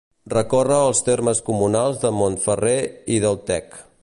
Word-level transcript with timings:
Recorre 0.33 0.79
els 0.85 1.01
termes 1.09 1.43
comunals 1.51 2.01
de 2.07 2.13
Montferrer 2.23 2.77
i 3.19 3.25
del 3.27 3.43
Tec. 3.53 3.83